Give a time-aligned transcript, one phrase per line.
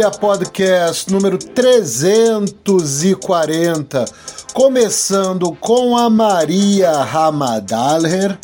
[0.00, 4.06] Camarilha Podcast número 340,
[4.54, 8.38] começando com a Maria Ramadalher,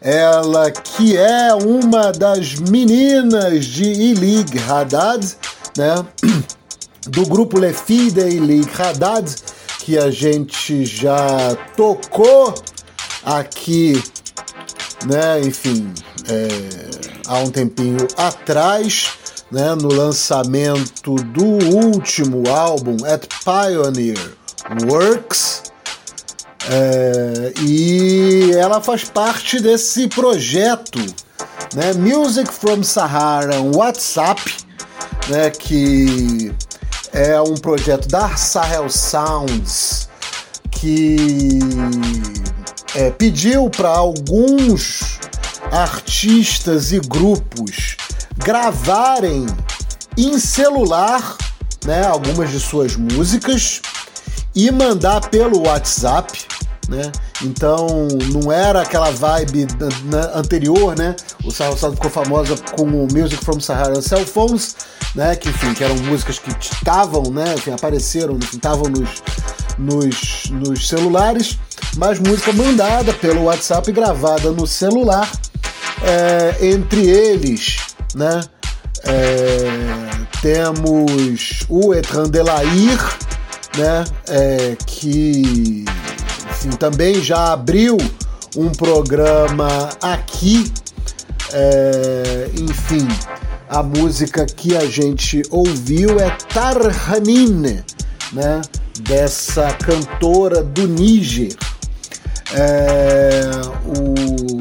[0.00, 5.36] ela que é uma das meninas de Ilig Haddad,
[5.76, 6.06] né?
[7.08, 9.34] Do grupo Lefide Ilig Haddad,
[9.80, 12.54] que a gente já tocou
[13.24, 14.00] aqui,
[15.06, 15.40] né?
[15.40, 15.92] Enfim,
[16.28, 16.46] é,
[17.26, 19.23] há um tempinho atrás
[19.54, 24.18] né, no lançamento do último álbum, At Pioneer
[24.90, 25.62] Works.
[26.68, 30.98] É, e ela faz parte desse projeto,
[31.72, 34.42] né, Music from Sahara WhatsApp,
[35.28, 36.52] né, que
[37.12, 40.08] é um projeto da Sahel Sounds
[40.72, 41.60] que
[42.96, 45.20] é, pediu para alguns
[45.70, 47.96] artistas e grupos
[48.36, 49.46] gravarem
[50.16, 51.36] em celular
[51.84, 53.80] né, algumas de suas músicas
[54.54, 56.32] e mandar pelo WhatsApp.
[56.88, 57.10] Né?
[57.42, 59.66] Então não era aquela vibe
[60.34, 61.16] anterior, né?
[61.42, 64.76] O Sahara ficou famosa com o Music from Sahara Cell Phones,
[65.14, 65.34] né?
[65.34, 67.54] Que enfim, que eram músicas que estavam, né?
[67.54, 69.22] Enfim, apareceram, estavam nos,
[69.78, 71.58] nos, nos celulares,
[71.96, 75.30] mas música mandada pelo WhatsApp gravada no celular,
[76.02, 78.40] é, entre eles né?
[79.04, 82.98] É, temos o Etran Delair,
[83.76, 84.04] né?
[84.28, 85.84] É, que
[86.50, 87.96] enfim, também já abriu
[88.56, 90.72] um programa aqui.
[91.52, 93.06] É, enfim,
[93.68, 97.84] a música que a gente ouviu é Tarhanine,
[98.32, 98.62] né?
[99.00, 101.54] Dessa cantora do Níger.
[102.56, 103.50] É,
[103.84, 104.54] o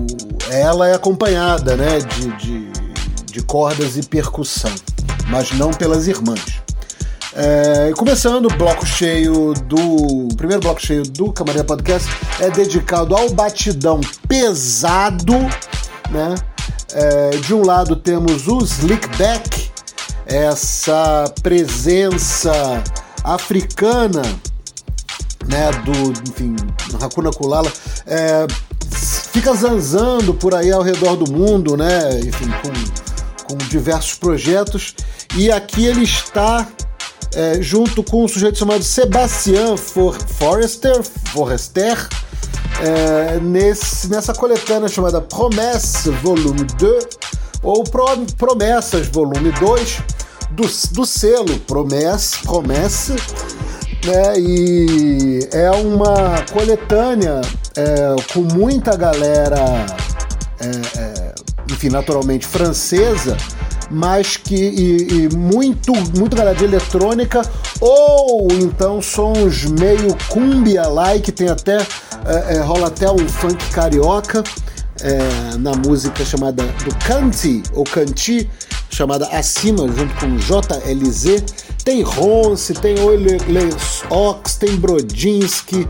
[0.54, 2.83] ela é acompanhada né, de, de,
[3.34, 4.72] de cordas e percussão,
[5.28, 6.62] mas não pelas irmãs.
[7.36, 10.28] É, começando o bloco cheio do.
[10.28, 12.08] O primeiro bloco cheio do Camarinha Podcast
[12.40, 15.34] é dedicado ao batidão pesado,
[16.12, 16.36] né?
[16.94, 19.72] É, de um lado temos o Slickback,
[20.28, 22.84] essa presença
[23.24, 24.22] africana,
[25.48, 25.72] né?
[25.84, 26.56] Do, enfim,
[27.02, 27.74] Hakuna Kulala,
[28.06, 28.46] é,
[29.32, 32.20] fica zanzando por aí ao redor do mundo, né?
[32.20, 33.03] Enfim, com,
[33.44, 34.96] com diversos projetos.
[35.36, 36.68] E aqui ele está
[37.36, 42.10] é, junto com um sujeito chamado Sebastian For Forrester, Forrester
[42.82, 47.06] é, nesse, nessa coletânea chamada Promesse Volume 2,
[47.62, 48.06] ou Pro,
[48.38, 50.00] Promessas Volume 2,
[50.52, 53.14] do, do selo Promesse, Promesse
[54.06, 57.42] né, e é uma coletânea
[57.76, 59.86] é, com muita galera,
[60.60, 61.34] é, é
[61.70, 63.38] enfim, naturalmente francesa,
[63.90, 67.42] mas que e, e muito muito galera de eletrônica
[67.80, 71.78] ou então sons meio cumbia like tem até
[72.26, 74.44] é, é, rola até um funk carioca
[75.02, 78.50] é, na música chamada do Canti ou Canti
[78.90, 81.44] chamada Acima junto com JLZ
[81.84, 83.38] tem Ronce, tem Oile
[84.10, 85.88] Ox, tem Brodinski,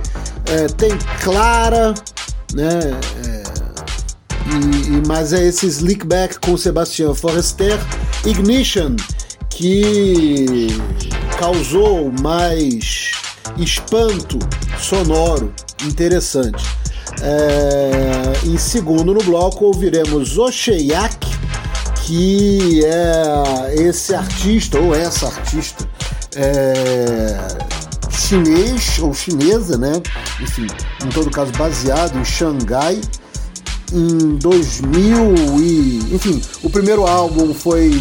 [0.47, 1.93] é, tem Clara,
[2.53, 2.79] né?
[4.45, 7.79] E, e, mas é esse Slickback com Sebastian Forrester
[8.25, 8.95] Ignition
[9.49, 10.67] que
[11.37, 13.11] causou mais
[13.57, 14.39] espanto
[14.79, 15.53] sonoro
[15.85, 16.63] interessante.
[17.21, 21.27] É, em segundo no bloco ouviremos Osheiak,
[22.05, 25.87] que é esse artista ou essa artista
[26.35, 27.37] é,
[28.11, 30.01] chinês ou chinesa, né?
[30.41, 30.67] Enfim,
[31.05, 32.99] em todo caso baseado em Xangai
[33.91, 37.91] em 2000 e, enfim, o primeiro álbum foi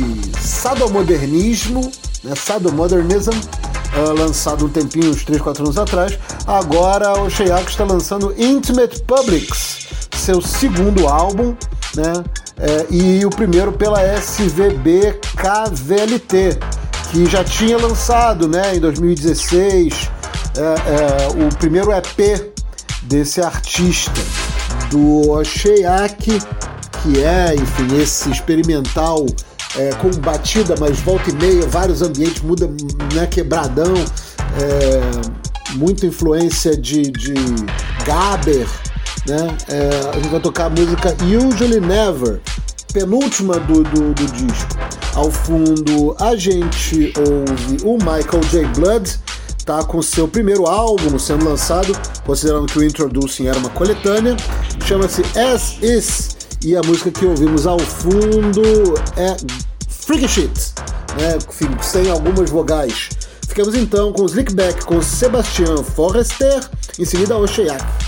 [0.40, 1.90] Sadomodernismo,
[2.22, 6.18] né, Sadomodernism, uh, lançado um tempinho, uns 3, 4 anos atrás.
[6.46, 9.86] Agora o Sheyak está lançando Intimate Publics,
[10.16, 11.54] seu segundo álbum,
[11.94, 12.12] né,
[12.58, 16.58] é, e o primeiro pela SVB KVLT,
[17.10, 20.10] que já tinha lançado, né, em 2016,
[20.56, 22.52] é, é, o primeiro EP
[23.02, 24.20] desse artista
[24.92, 26.38] do Sheyak,
[27.02, 29.26] que é, enfim, esse experimental
[29.76, 32.68] é, com batida, mas volta e meia, vários ambientes, muda,
[33.14, 37.34] né, quebradão, é, muita influência de, de
[38.04, 38.68] Gaber,
[39.26, 39.56] né?
[39.68, 42.40] É, a gente vai tocar a música Usually Never,
[42.92, 44.78] penúltima do, do, do disco.
[45.14, 48.66] Ao fundo, a gente ouve o Michael J.
[48.78, 49.18] Blood,
[49.64, 51.92] tá com seu primeiro álbum sendo lançado,
[52.24, 54.36] considerando que o Introducing era uma coletânea,
[54.84, 58.62] chama-se As Is, e a música que ouvimos ao fundo
[59.16, 59.36] é
[59.88, 60.74] Freaky Shit,
[61.18, 61.38] né,
[61.80, 63.10] sem algumas vogais.
[63.48, 66.60] Ficamos então com o Slickback com Sebastian Forrester,
[66.98, 67.82] em seguida Osheiak.
[67.82, 68.01] agora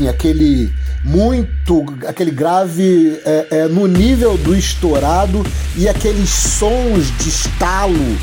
[0.00, 0.72] Enfim, aquele
[1.04, 5.44] muito, aquele grave é, é, no nível do estourado
[5.76, 8.16] e aqueles sons de estalo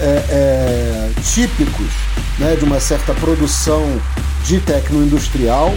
[0.00, 1.92] é, é típicos,
[2.40, 2.56] né?
[2.56, 4.00] De uma certa produção
[4.44, 5.72] de tecno industrial.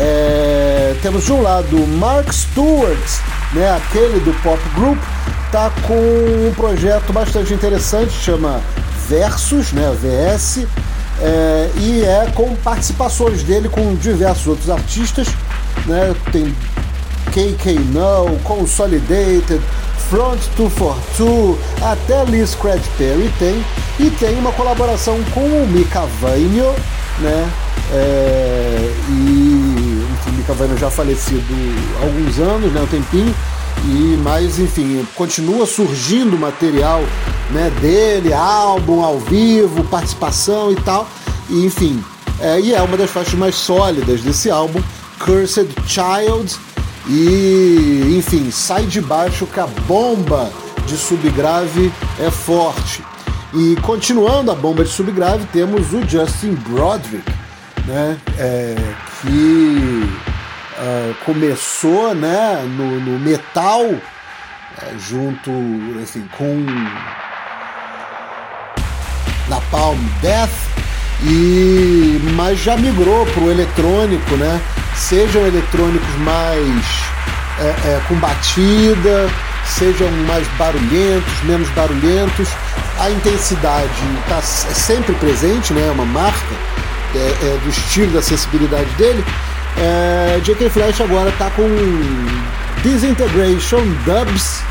[0.00, 3.20] É, temos de um lado Mark Stewart,
[3.52, 3.70] né?
[3.76, 4.98] Aquele do pop group
[5.46, 8.60] está com um projeto bastante interessante, chama
[9.08, 10.66] Versus, né, VS,
[11.22, 15.28] é, e é com participações dele com diversos outros artistas,
[15.86, 16.52] né, tem
[17.30, 19.60] KK No, Consolidated,
[20.10, 23.64] Front 242, até Lee Scratch Perry tem,
[24.00, 26.74] e tem uma colaboração com o Mika Vanyo,
[27.20, 27.50] né,
[27.92, 31.44] é, e enfim, Mika Vanyo já falecido
[32.00, 33.34] há alguns anos, né, um tempinho,
[33.84, 37.02] e mas enfim continua surgindo material
[37.50, 41.08] né dele álbum ao vivo participação e tal.
[41.50, 42.02] E enfim
[42.40, 44.80] é, e é uma das faixas mais sólidas desse álbum
[45.18, 46.56] Cursed Child.
[47.08, 50.50] E enfim sai de baixo que a bomba
[50.86, 53.02] de subgrave é forte.
[53.54, 57.30] E continuando a bomba de subgrave temos o Justin Broderick
[57.86, 58.76] né é,
[59.20, 60.11] que
[60.82, 64.00] uh, começou né, no, no metal, uh,
[64.98, 65.50] junto
[66.02, 66.66] assim, com
[69.48, 70.50] Napalm Death,
[71.24, 74.60] e, mas já migrou para o eletrônico, né?
[74.96, 77.12] Sejam eletrônicos mais
[77.60, 79.30] é, é, com batida,
[79.64, 82.48] sejam mais barulhentos, menos barulhentos.
[82.98, 83.88] A intensidade
[84.22, 85.86] está é sempre presente, né?
[85.86, 86.54] É uma marca
[87.14, 89.24] é, é, do estilo, da sensibilidade dele,
[89.78, 90.70] é, J.K.
[90.70, 91.68] Flash agora está com
[92.82, 94.62] Disintegration Dubs,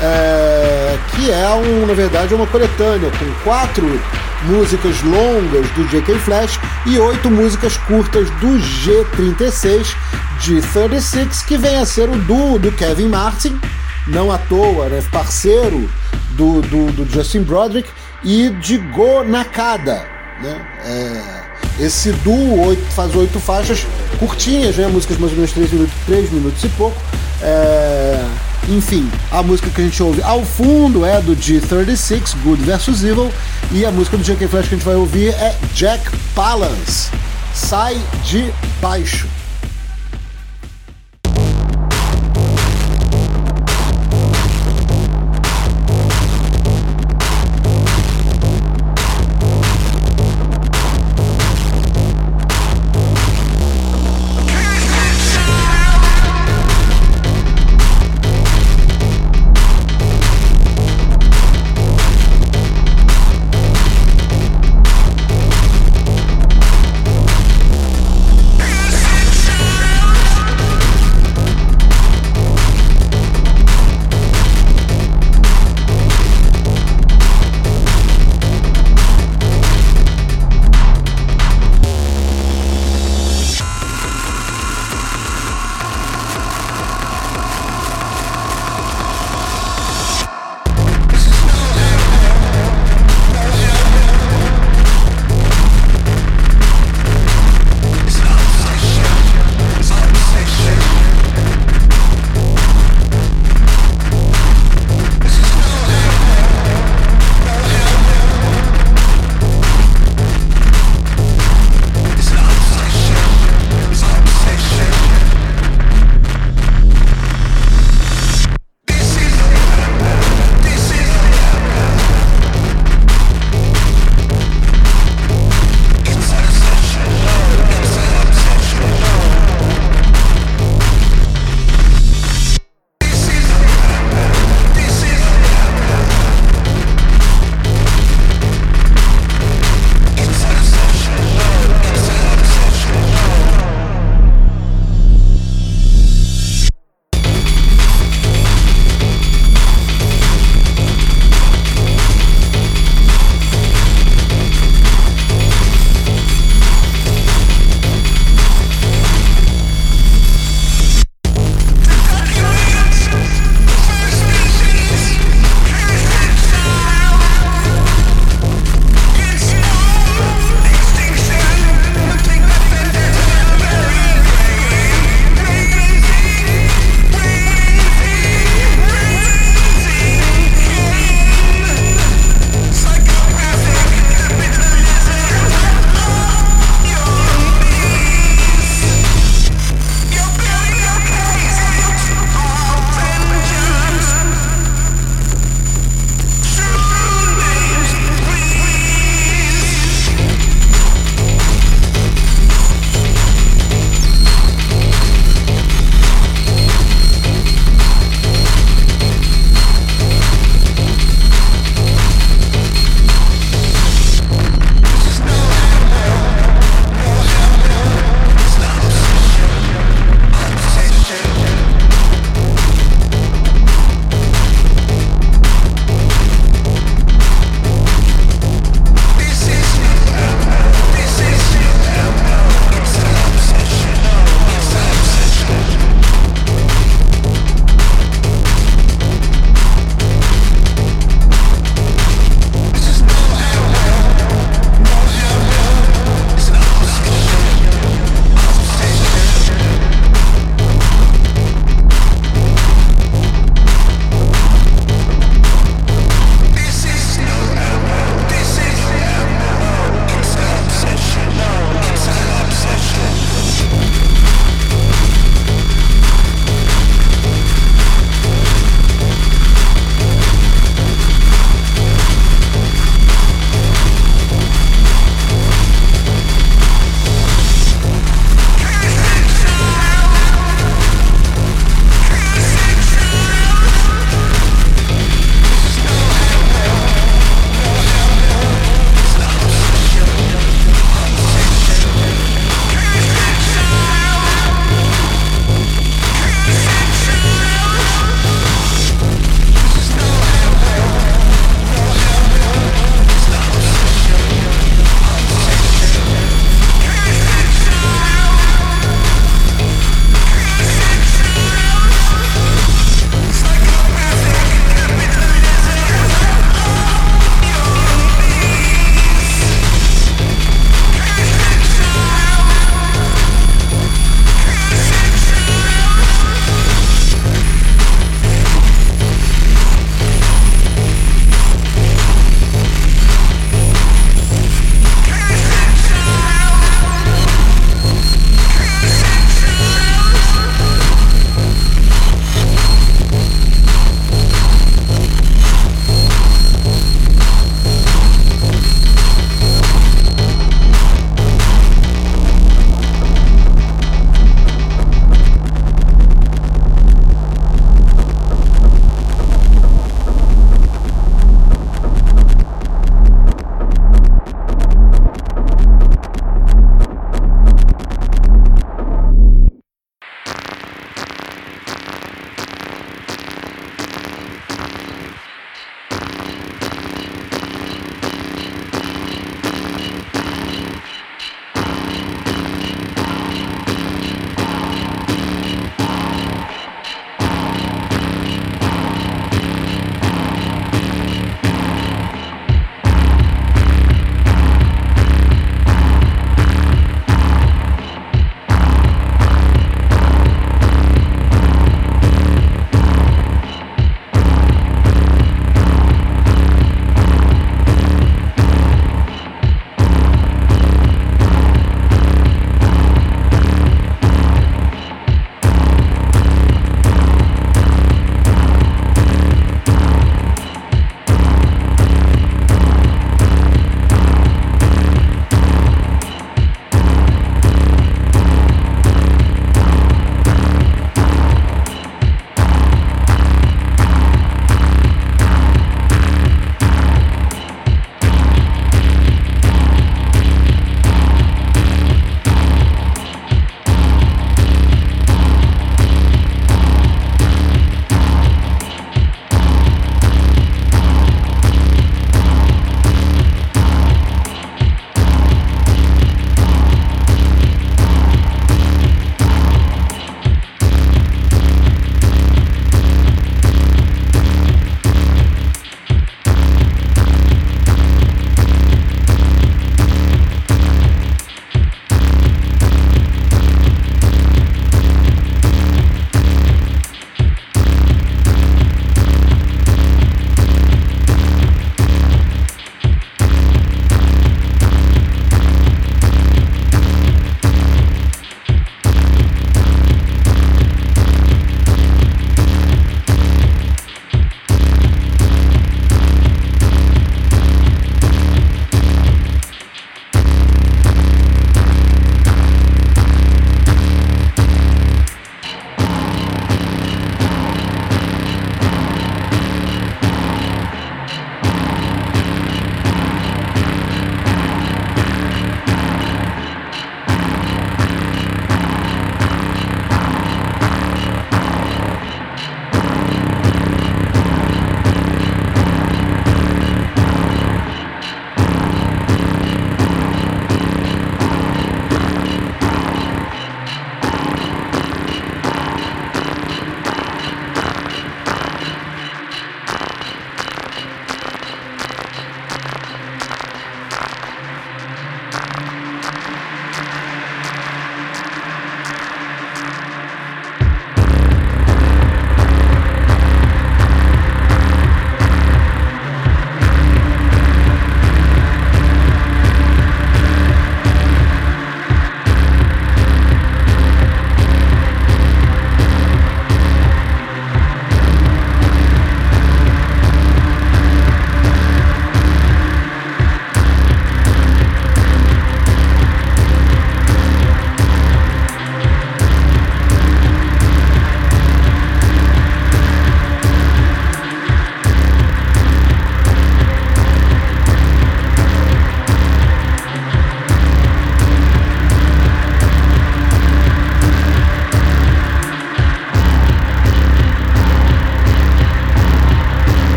[0.00, 4.00] é, que é, um, na verdade, uma coletânea com quatro
[4.44, 6.14] músicas longas do J.K.
[6.16, 9.94] Flash e oito músicas curtas do G36
[10.40, 13.60] de 36, que vem a ser o duo do Kevin Martin,
[14.06, 15.88] não à toa, né, parceiro
[16.30, 17.88] do, do, do Justin Broderick,
[18.22, 20.06] e de Go Nakada.
[20.40, 20.60] Né?
[20.84, 21.47] É,
[21.78, 23.86] esse duo oito, faz oito faixas
[24.18, 24.88] curtinhas, né?
[24.88, 27.00] Músicas mais ou menos 3 minutos, 3 minutos e pouco.
[27.40, 28.24] É...
[28.68, 33.32] Enfim, a música que a gente ouve ao fundo é do G36, Good vs Evil,
[33.70, 37.10] e a música do JK Flash que a gente vai ouvir é Jack Palance,
[37.54, 39.26] Sai de Baixo.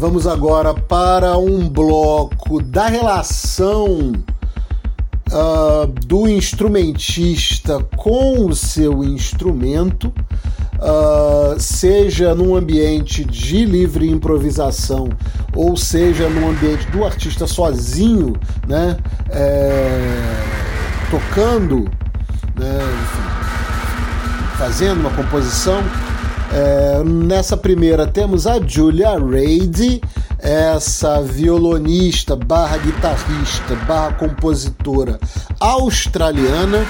[0.00, 4.14] Vamos agora para um bloco da relação
[5.30, 10.06] uh, do instrumentista com o seu instrumento,
[10.76, 15.10] uh, seja num ambiente de livre improvisação
[15.54, 18.32] ou seja num ambiente do artista sozinho,
[18.66, 18.96] né,
[19.28, 20.32] é,
[21.10, 21.80] tocando,
[22.58, 25.82] né, enfim, fazendo uma composição.
[26.52, 30.00] É, nessa primeira temos a Julia Reid,
[30.38, 35.18] essa violonista barra guitarrista barra compositora
[35.60, 36.84] australiana.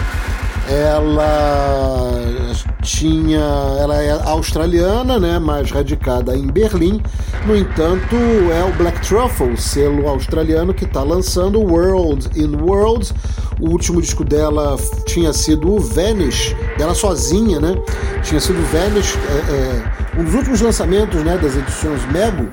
[0.69, 2.50] Ela
[2.83, 3.41] tinha
[3.79, 7.03] ela é australiana né mas radicada em Berlim.
[7.47, 13.13] No entanto é o Black Truffle selo australiano que está lançando World in World
[13.61, 17.75] o último disco dela tinha sido o Vanish dela sozinha né?
[18.23, 22.49] Tinha sido Vanish é, é, um dos últimos lançamentos né das edições Mego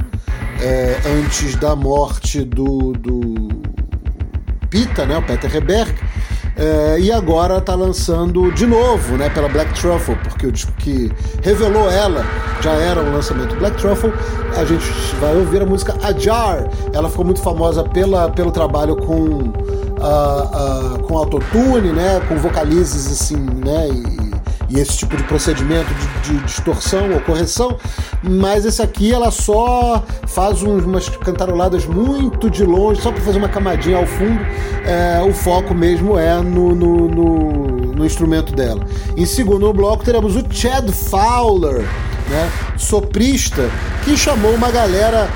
[0.61, 3.61] é, antes da morte do, do
[4.69, 5.93] Pita né o Peter Reberg
[6.57, 11.11] é, e agora está lançando de novo, né, pela Black Truffle, porque o disco que
[11.43, 12.25] revelou ela
[12.61, 14.11] já era um lançamento Black Truffle.
[14.55, 14.85] A gente
[15.21, 16.67] vai ouvir a música Ajar.
[16.91, 23.11] Ela ficou muito famosa pela, pelo trabalho com uh, uh, com autotune, né, com vocalizes
[23.11, 24.26] assim, né, e,
[24.69, 27.77] e esse tipo de procedimento de, de, distorção ou correção,
[28.21, 33.49] mas esse aqui ela só faz umas cantaroladas muito de longe, só para fazer uma
[33.49, 34.39] camadinha ao fundo.
[34.85, 38.85] É, o foco mesmo é no, no, no, no instrumento dela.
[39.15, 41.81] Em segundo bloco teremos o Chad Fowler,
[42.29, 43.69] né, soprista,
[44.03, 45.29] que chamou uma galera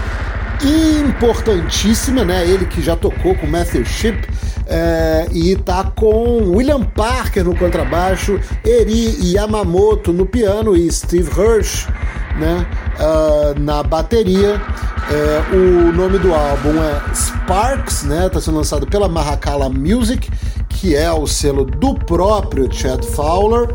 [0.63, 2.45] importantíssima, né?
[2.45, 4.27] Ele que já tocou com Matthew Shipp
[4.71, 11.89] é, e tá com William Parker no contrabaixo, Eri Yamamoto no piano e Steve Hirsch
[12.39, 12.65] né,
[12.97, 14.61] uh, na bateria.
[15.11, 18.29] É, o nome do álbum é Sparks, né?
[18.29, 20.31] Tá sendo lançado pela Mahakala Music,
[20.69, 23.67] que é o selo do próprio Chad Fowler.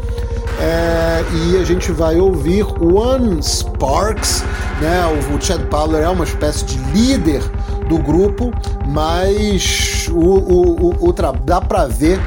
[0.58, 4.42] É, e a gente vai ouvir One Sparks,
[4.80, 5.04] né?
[5.30, 7.42] O, o Chad Fowler é uma espécie de líder
[7.88, 8.52] do grupo,
[8.86, 11.12] mas o, o, o, o
[11.44, 12.20] dá para ver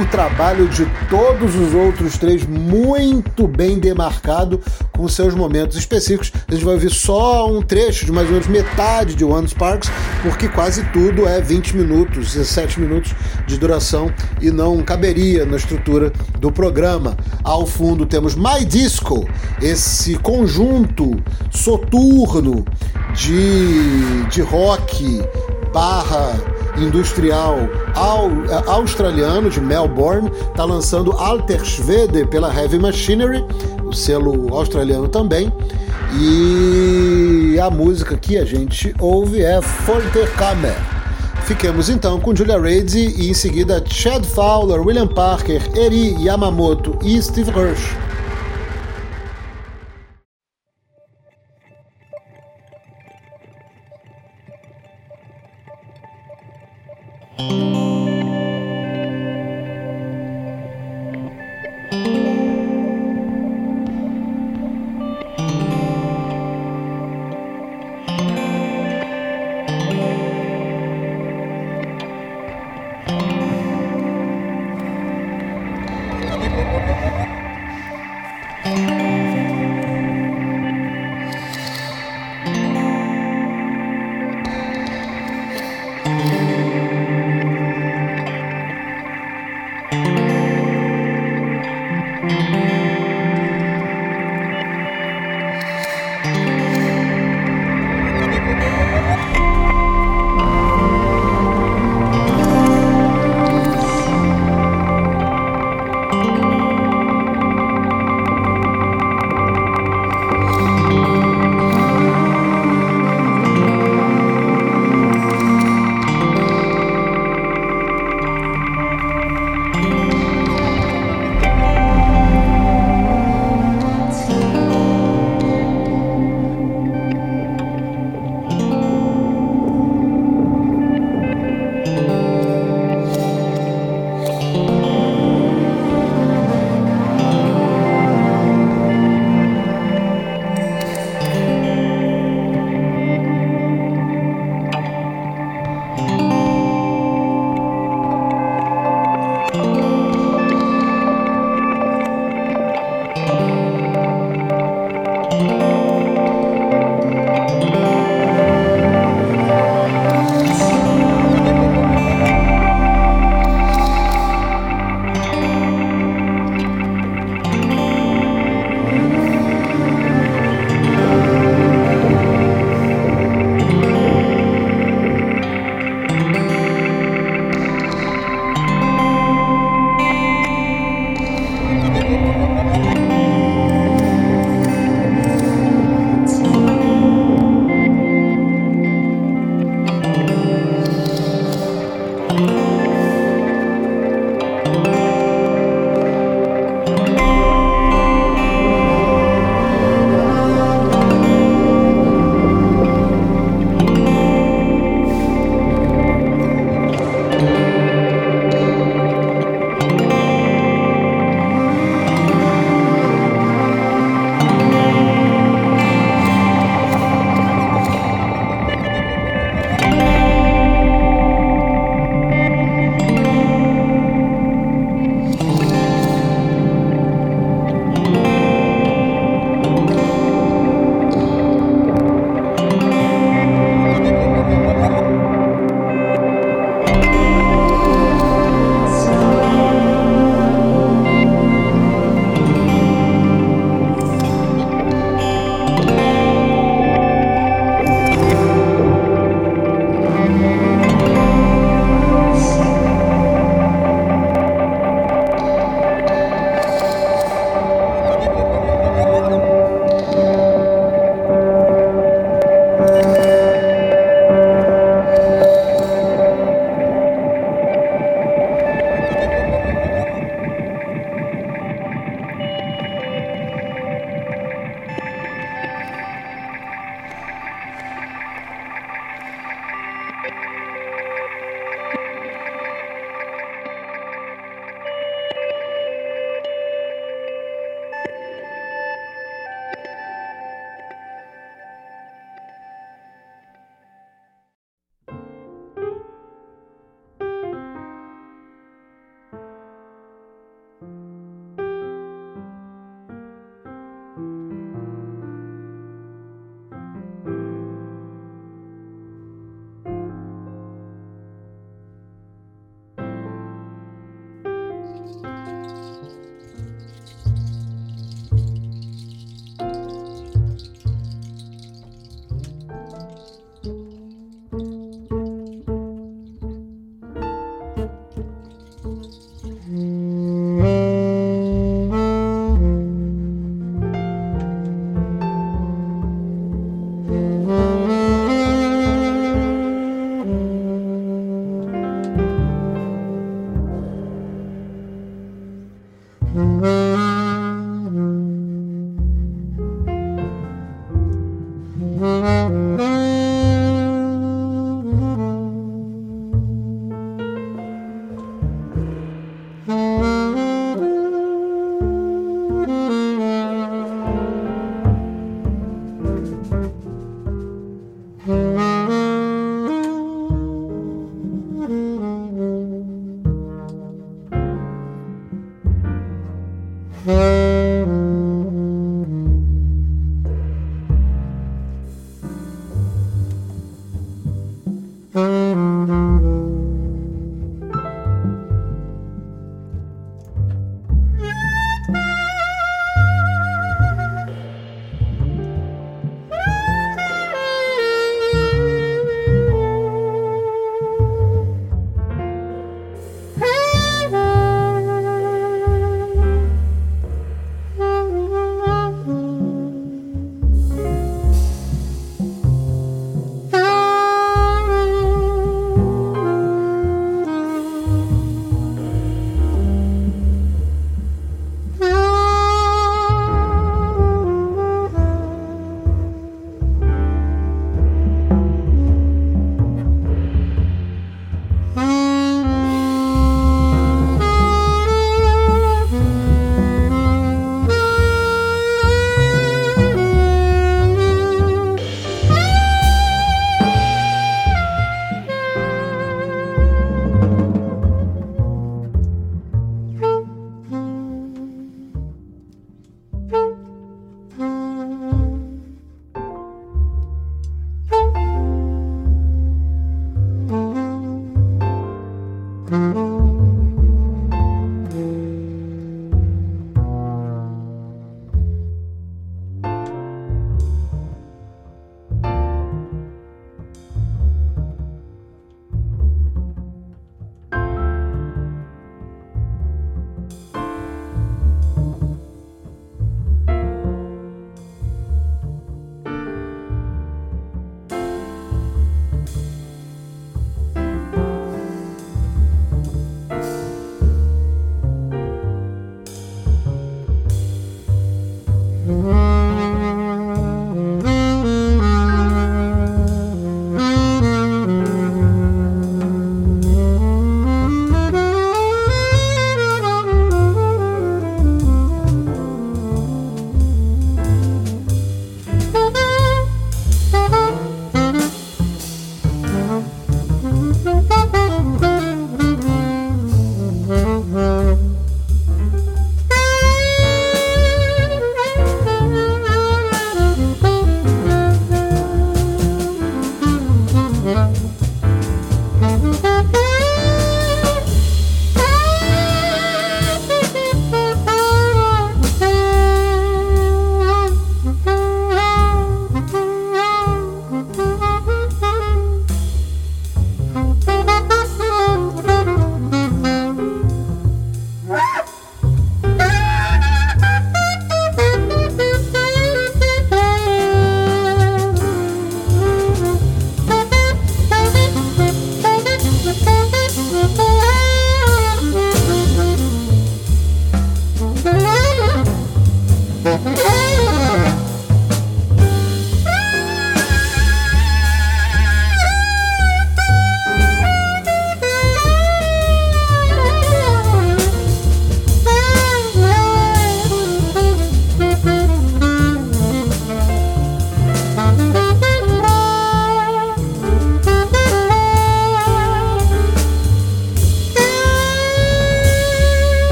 [0.00, 4.60] o trabalho de todos os outros três muito bem demarcado,
[4.92, 6.32] com seus momentos específicos.
[6.48, 9.90] A gente vai ouvir só um trecho de mais ou menos metade de One Sparks,
[10.22, 13.14] porque quase tudo é 20 minutos, 17 minutos
[13.46, 17.16] de duração e não caberia na estrutura do programa.
[17.42, 19.28] Ao fundo temos My Disco,
[19.62, 22.64] esse conjunto soturno
[23.14, 25.22] de, de rock
[25.74, 26.40] barra
[26.78, 27.58] industrial
[28.66, 33.44] australiano de Melbourne, está lançando Alter Schwede pela Heavy Machinery,
[33.84, 35.52] o selo australiano também.
[36.16, 40.76] E a música que a gente ouve é Folterkammer.
[41.44, 47.20] Fiquemos então com Julia Reid e em seguida Chad Fowler, William Parker, Eri Yamamoto e
[47.20, 48.03] Steve Hirsch.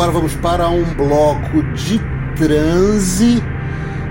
[0.00, 2.00] Agora vamos para um bloco de
[2.34, 3.36] transe.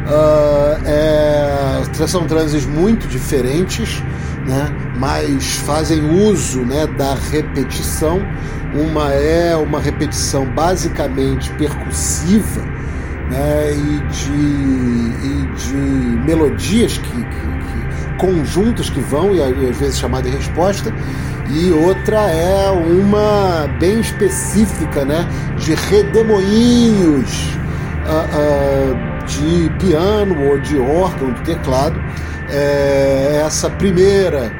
[0.05, 4.03] Uh, é, são transes muito diferentes,
[4.45, 4.71] né?
[4.99, 8.21] mas fazem uso né, da repetição.
[8.71, 12.61] Uma é uma repetição basicamente percussiva
[13.31, 15.75] né, e, de, e de
[16.23, 20.93] melodias que, que, que conjuntos que vão e às vezes chamada de resposta
[21.49, 25.27] e outra é uma bem específica, né,
[25.57, 27.57] de redemoinhos
[28.05, 31.99] uh, uh, de piano ou de órgão, de teclado.
[32.51, 34.51] É, essa primeira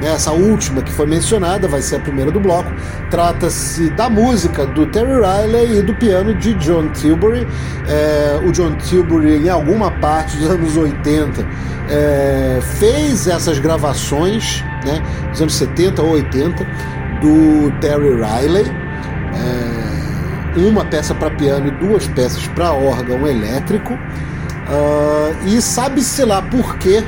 [0.00, 2.70] né, essa última que foi mencionada vai ser a primeira do bloco.
[3.10, 7.46] Trata-se da música do Terry Riley e do piano de John Tilbury.
[7.88, 11.46] É, o John Tilbury, em alguma parte dos anos 80,
[11.88, 16.64] é, fez essas gravações, né, dos anos 70 ou 80,
[17.20, 18.64] do Terry Riley.
[19.34, 23.92] É, uma peça para piano e duas peças para órgão elétrico.
[23.94, 27.04] Uh, e sabe-se lá por que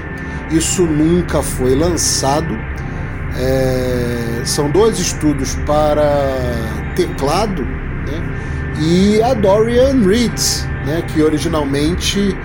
[0.50, 2.58] isso nunca foi lançado.
[3.36, 6.26] É, são dois estudos para
[6.96, 8.36] teclado né,
[8.80, 10.40] e a Dorian Reed,
[10.84, 12.36] né, que originalmente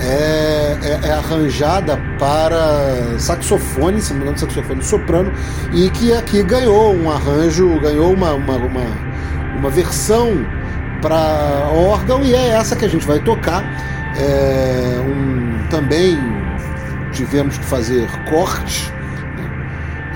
[0.00, 5.32] é, é, é, arranjada para saxofone, se não me saxofone soprano,
[5.72, 8.86] e que aqui ganhou um arranjo, ganhou uma, uma, uma,
[9.56, 10.46] uma versão
[11.02, 13.64] para órgão, e é essa que a gente vai tocar.
[14.16, 16.18] É, um, também
[17.12, 18.92] tivemos que fazer cortes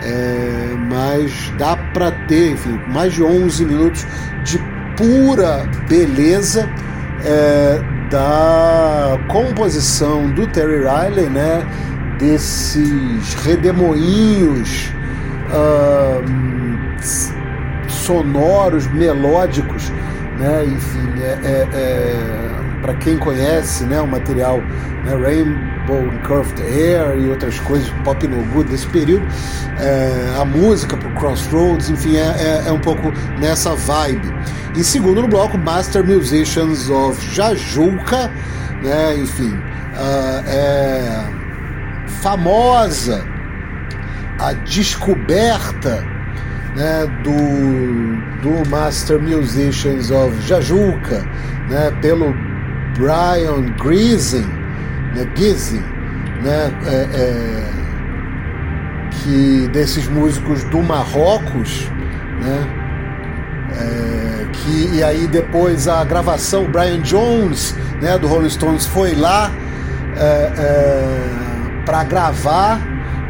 [0.04, 4.06] é, mas dá para ter, enfim, mais de 11 minutos
[4.42, 4.58] de
[4.96, 6.68] pura beleza
[7.24, 7.80] é,
[8.12, 11.66] da composição do Terry Riley, né?
[12.18, 14.92] Desses redemoinhos
[15.48, 16.22] uh,
[17.88, 19.90] sonoros, melódicos,
[20.38, 20.66] né?
[20.66, 24.00] Enfim, é, é, é para quem conhece, né?
[24.00, 24.60] O material
[25.04, 29.24] né, Rainbow Curved Air e outras coisas, pop no good desse período,
[29.78, 34.34] é, a música pro Crossroads, enfim, é, é, é, um pouco nessa vibe.
[34.76, 38.30] E segundo no bloco, Master Musicians of Jajuca,
[38.82, 41.24] né, enfim, uh, é
[42.20, 43.24] famosa
[44.38, 46.04] a descoberta
[46.74, 51.22] né, do, do Master Musicians of Jajuca,
[51.68, 52.34] né, pelo
[52.96, 54.48] Brian Grising,
[55.14, 55.82] né, Gizzy,
[56.42, 57.72] né, é, é,
[59.10, 61.88] que desses músicos do Marrocos,
[62.40, 62.66] né,
[63.78, 69.50] é, que e aí depois a gravação Brian Jones, né, do Rolling Stones foi lá
[70.16, 72.78] é, é, para gravar,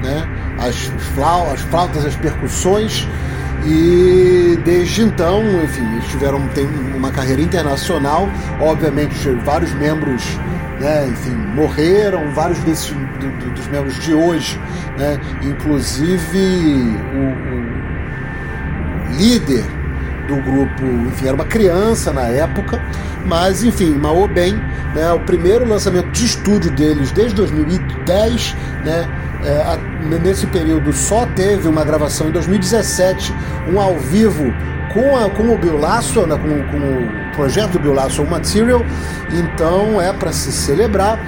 [0.02, 3.08] né, as flautas, as percussões
[3.64, 8.28] e desde então, enfim, eles tiveram tem uma carreira internacional,
[8.60, 10.38] obviamente vários membros
[10.80, 14.58] né, enfim, morreram vários desses do, do, dos membros de hoje,
[14.98, 16.38] né, inclusive
[17.14, 19.64] o, o, líder
[20.26, 22.80] do grupo, enfim, era uma criança na época,
[23.26, 24.54] mas enfim, mal bem,
[24.94, 29.08] né, o primeiro lançamento de estúdio deles desde 2010, né,
[29.44, 29.78] é, a,
[30.20, 33.34] nesse período só teve uma gravação em 2017,
[33.72, 34.52] um ao vivo
[34.92, 38.84] com, a, com o Bill Lasso, né, com, com, o projeto do Bill Lasso Material,
[39.32, 41.18] então é para se celebrar.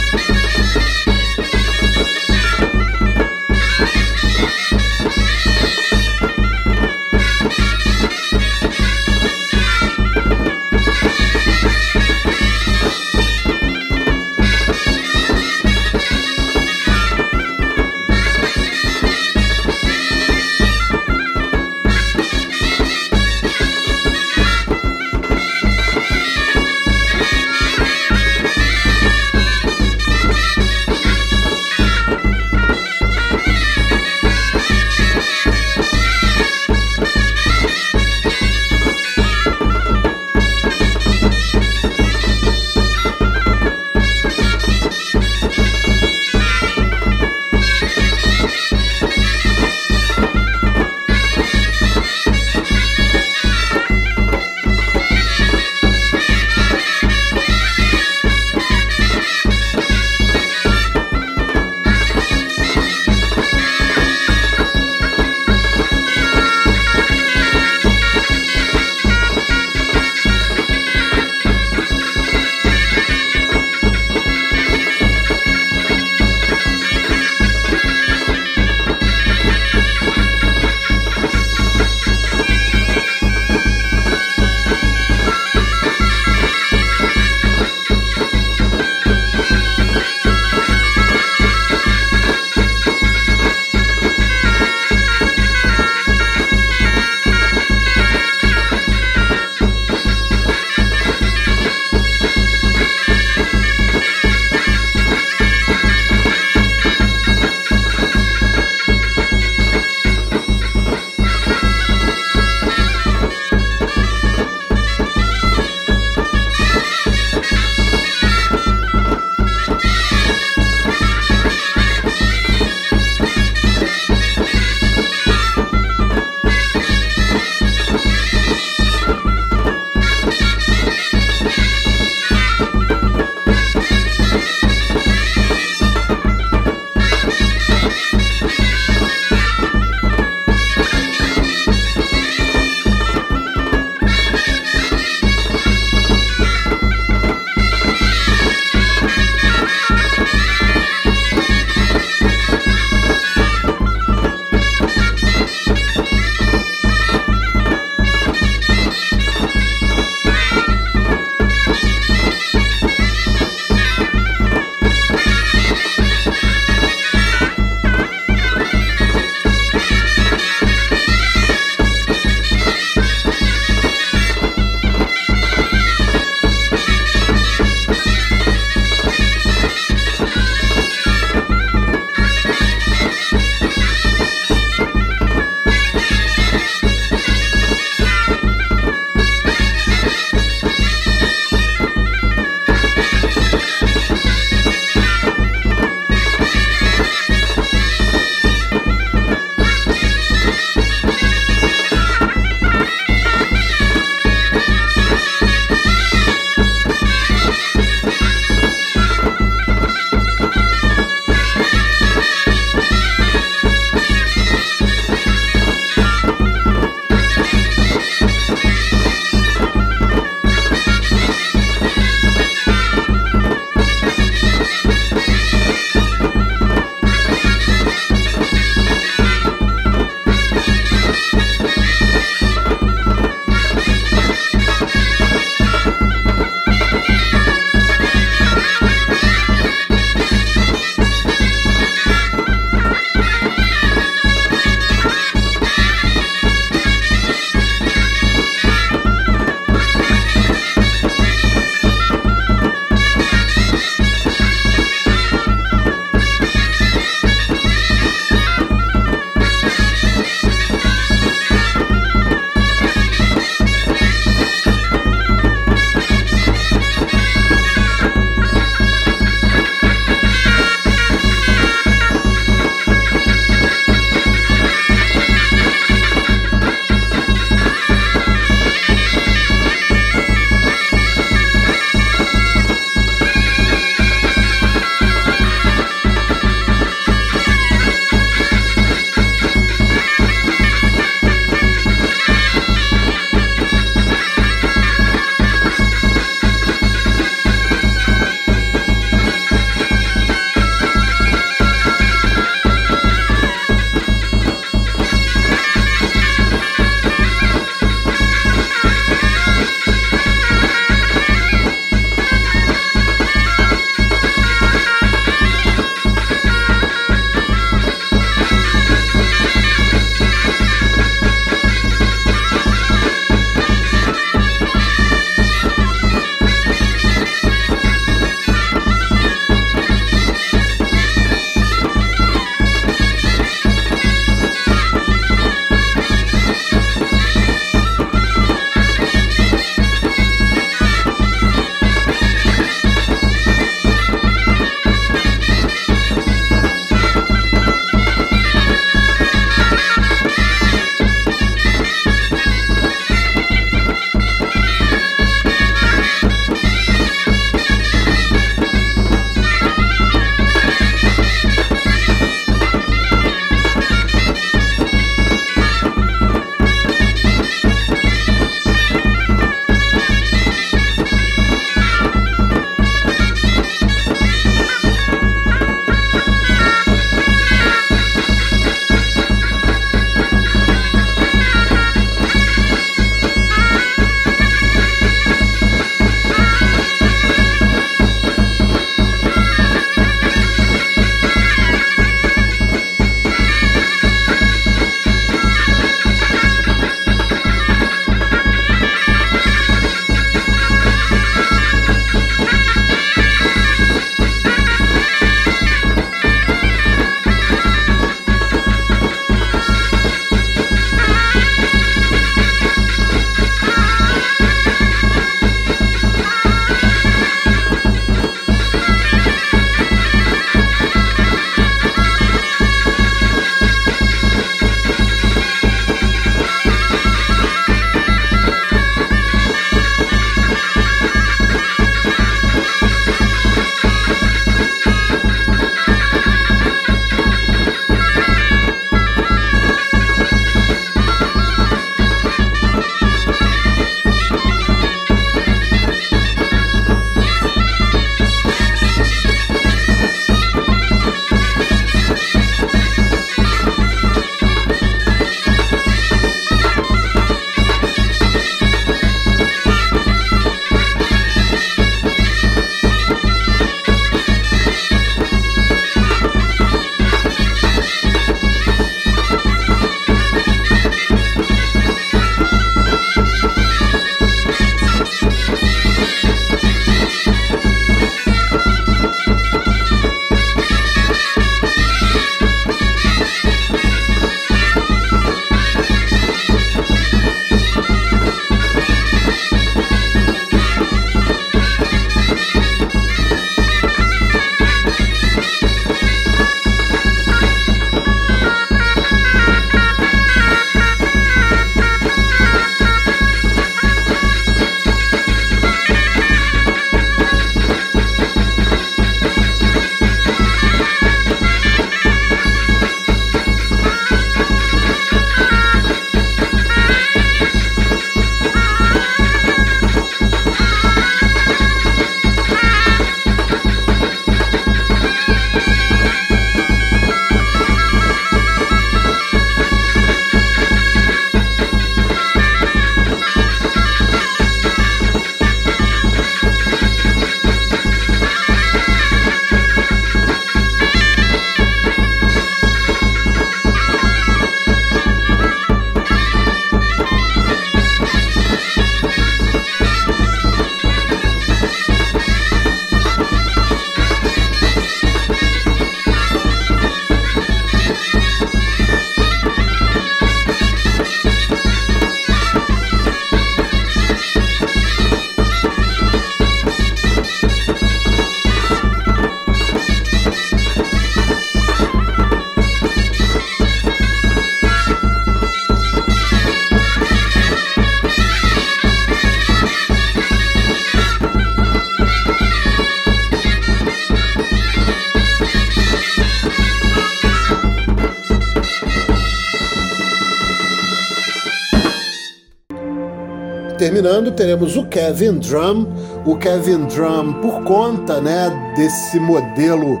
[593.94, 595.86] Terminando, teremos o Kevin Drum.
[596.26, 600.00] O Kevin Drum, por conta né, desse modelo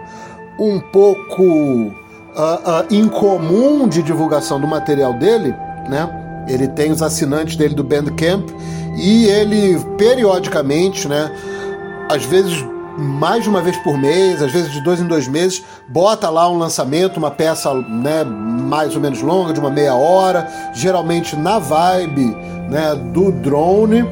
[0.58, 1.90] um pouco uh,
[2.34, 5.54] uh, incomum de divulgação do material dele,
[5.88, 6.44] né?
[6.48, 8.50] Ele tem os assinantes dele do Bandcamp
[8.96, 11.30] e ele periodicamente, né?
[12.10, 12.64] Às vezes
[12.96, 16.48] mais de uma vez por mês, às vezes de dois em dois meses, bota lá
[16.48, 21.58] um lançamento, uma peça né, mais ou menos longa, de uma meia hora, geralmente na
[21.58, 22.36] vibe
[22.68, 24.04] né, do drone.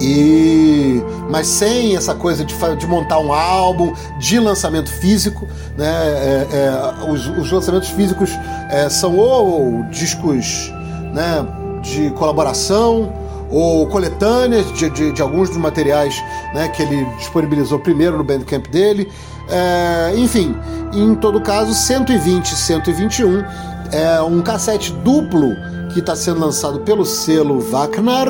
[0.00, 5.86] E mas sem essa coisa de, de montar um álbum, de lançamento físico, né?
[5.86, 8.30] É, é, os, os, lançamentos físicos
[8.70, 10.72] é, são ou discos
[11.12, 11.46] né,
[11.82, 13.12] de colaboração
[13.50, 18.66] ou coletâneas de, de, de, alguns dos materiais né, que ele disponibilizou primeiro no Bandcamp
[18.68, 19.10] dele.
[19.48, 20.56] É, enfim,
[20.92, 23.44] em todo caso, 120 e 121
[23.92, 25.54] é um cassete duplo
[25.92, 28.28] que está sendo lançado pelo selo Wagner,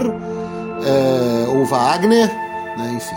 [0.85, 2.29] é, ou Wagner,
[2.77, 3.17] né, enfim,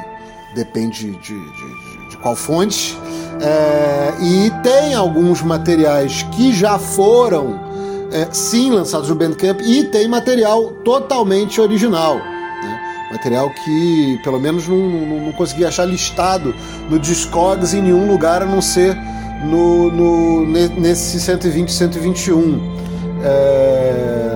[0.56, 2.98] depende de, de, de qual fonte.
[3.42, 7.69] É, e tem alguns materiais que já foram
[8.12, 12.16] é, sim lançados no Bandcamp e tem material totalmente original.
[12.16, 13.08] Né?
[13.12, 16.54] Material que pelo menos não, não, não, consegui achar listado
[16.90, 18.96] no Discogs em nenhum lugar a não ser
[19.44, 22.80] no, no nesse 120 121.
[23.24, 24.30] É...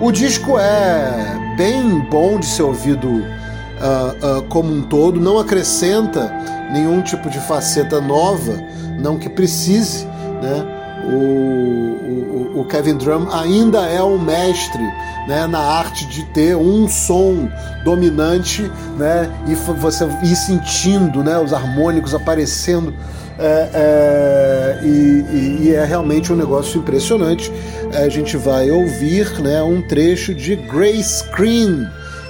[0.00, 6.30] O disco é bem bom de ser ouvido uh, uh, como um todo, não acrescenta
[6.70, 8.62] nenhum tipo de faceta nova,
[9.00, 10.04] não que precise,
[10.42, 10.75] né?
[11.06, 14.82] O, o, o, Kevin Drum ainda é um mestre
[15.28, 17.48] né, na arte de ter um som
[17.84, 22.92] dominante né, e você ir sentindo né, os harmônicos aparecendo.
[23.38, 27.52] É, é, e, e, é realmente um negócio impressionante.
[27.92, 31.86] É, a gente vai ouvir né, um trecho de Grey Screen,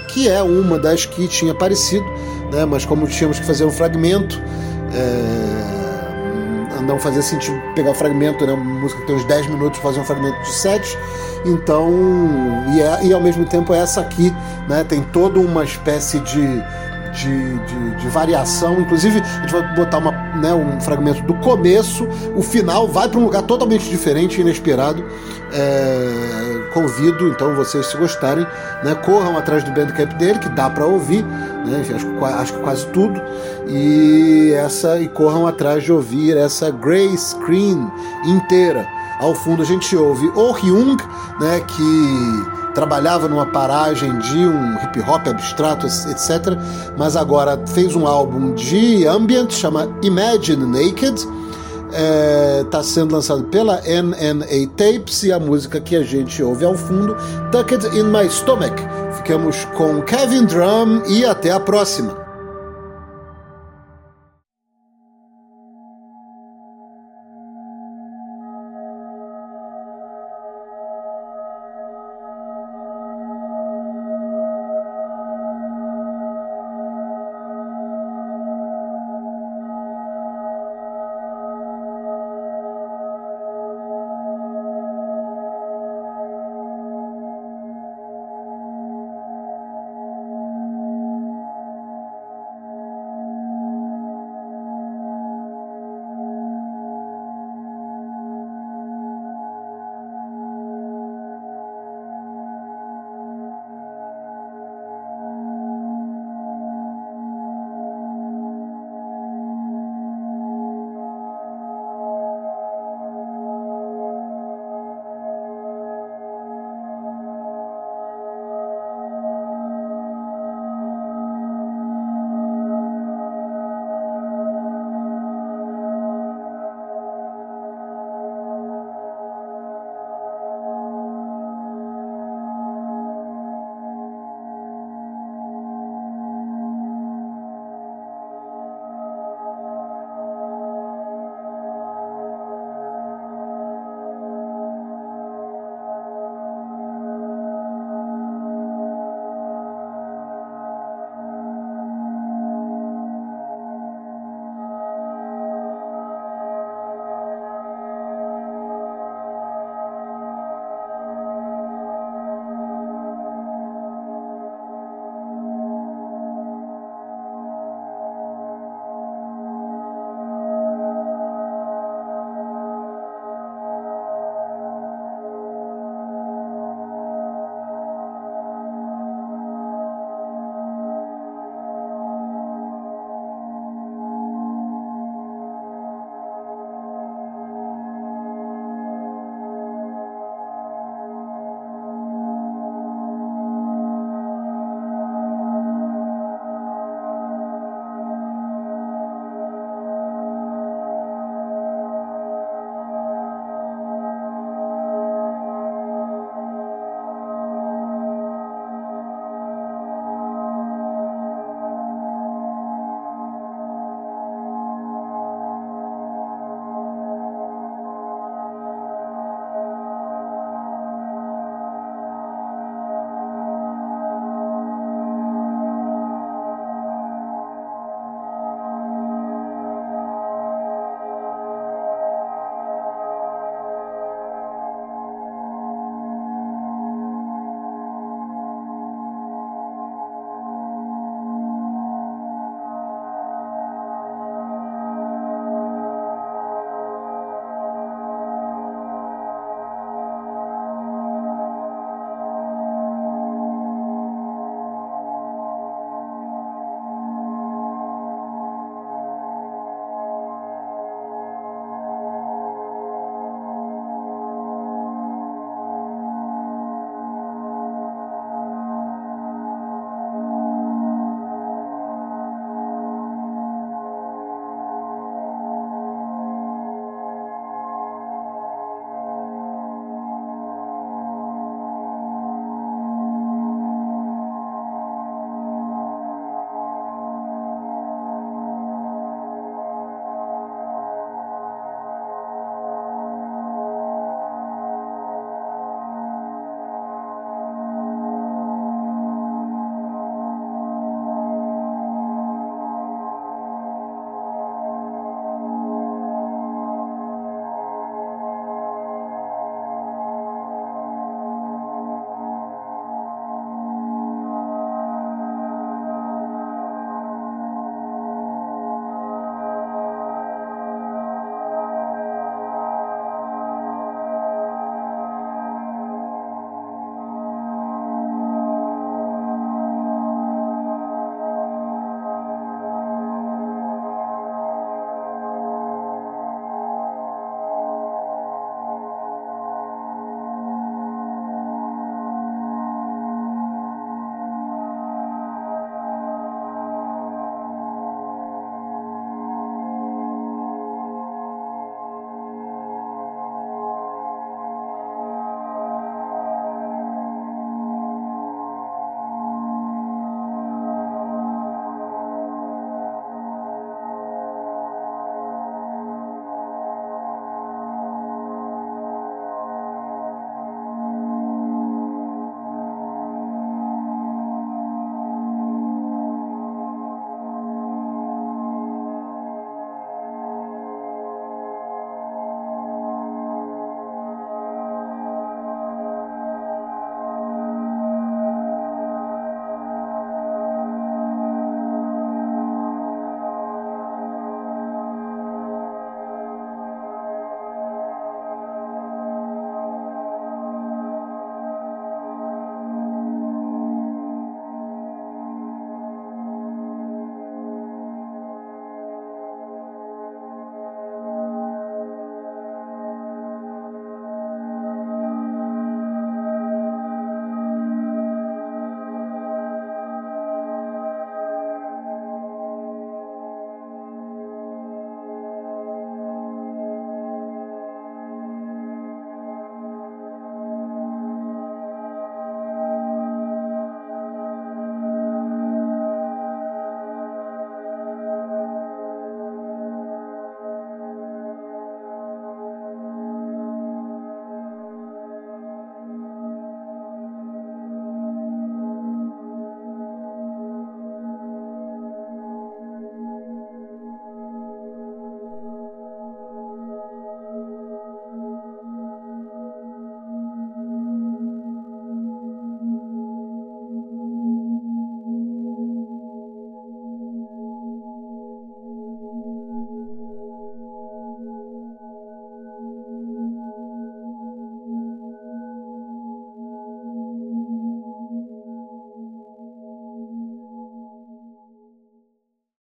[0.08, 2.04] que é uma das que tinha aparecido,
[2.52, 4.42] né, mas como tínhamos que fazer um fragmento.
[4.92, 5.75] É,
[6.86, 8.52] não fazia sentido pegar o fragmento, né?
[8.52, 10.98] Uma música que tem uns 10 minutos, fazer um fragmento de 7.
[11.44, 11.90] Então,
[12.74, 14.34] e, é, e ao mesmo tempo essa aqui,
[14.68, 14.84] né?
[14.84, 16.62] Tem toda uma espécie de,
[17.16, 18.80] de, de, de, variação.
[18.80, 23.18] Inclusive, a gente vai botar uma, né, um fragmento do começo, o final vai para
[23.18, 25.04] um lugar totalmente diferente, inesperado.
[25.52, 28.46] É, convido, então, vocês, se gostarem,
[28.84, 32.86] né, corram atrás do Bandcamp dele, que dá para ouvir, né, acho, acho que quase
[32.88, 33.20] tudo,
[33.66, 37.90] e essa e corram atrás de ouvir essa Grey Screen
[38.24, 38.86] inteira.
[39.18, 40.96] Ao fundo a gente ouve o Hyung,
[41.40, 46.58] né, que trabalhava numa paragem de um hip hop abstrato, etc.
[46.98, 51.26] Mas agora fez um álbum de ambient, chama Imagine Naked
[51.86, 56.64] está é, tá sendo lançado pela NNA Tapes e a música que a gente ouve
[56.64, 57.16] ao fundo,
[57.50, 58.76] Tucked in My Stomach.
[59.16, 62.25] Ficamos com Kevin Drum e até a próxima.